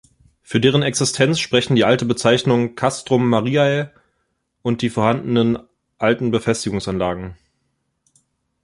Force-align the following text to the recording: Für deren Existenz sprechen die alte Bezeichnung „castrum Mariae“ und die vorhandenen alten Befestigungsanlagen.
Für 0.41 0.59
deren 0.59 0.81
Existenz 0.81 1.39
sprechen 1.39 1.75
die 1.75 1.85
alte 1.85 2.05
Bezeichnung 2.05 2.73
„castrum 2.73 3.29
Mariae“ 3.29 3.89
und 4.63 4.81
die 4.81 4.89
vorhandenen 4.89 5.59
alten 5.99 6.31
Befestigungsanlagen. 6.31 7.35